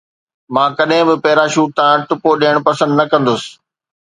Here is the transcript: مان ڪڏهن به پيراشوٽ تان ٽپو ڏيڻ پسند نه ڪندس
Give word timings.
مان 0.53 0.69
ڪڏهن 0.77 1.05
به 1.09 1.15
پيراشوٽ 1.25 1.69
تان 1.79 1.95
ٽپو 2.07 2.29
ڏيڻ 2.41 2.55
پسند 2.67 2.91
نه 2.99 3.05
ڪندس 3.11 3.41